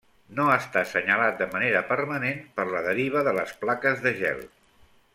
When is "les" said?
3.41-3.55